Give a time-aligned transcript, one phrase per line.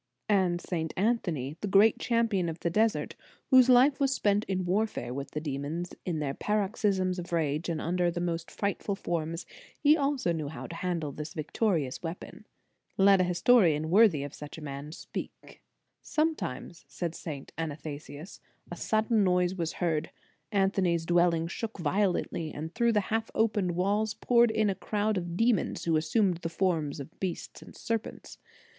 [0.15, 0.95] * And St.
[0.97, 3.13] Anthony, the great champion of the desert,
[3.51, 7.79] whose life was spent in warfare with the demons, in their paroxysms of rage and
[7.79, 9.45] under the most frightful forms,
[9.79, 12.47] he also <> knew how to handle this victorious weapon.
[12.97, 15.51] Let a historian worthy of such a man, speak, * Life, Sept.
[15.51, 15.51] 26th.
[15.51, 16.33] In the Nineteenth Century.
[16.33, 17.51] 219 "Sometimes," says St.
[17.59, 18.39] Athanasius,
[18.71, 20.09] "a sud den noise was heard.
[20.51, 25.37] Anthonys dwelling shook violently, and through the half opened walls poured in a crowd of
[25.37, 28.39] demons, who assumed the forms of beasts and serpents.